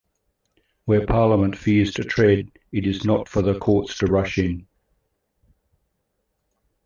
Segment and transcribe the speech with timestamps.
[0.85, 4.65] Where Parliament fears to tread it is not for the courts to rush in.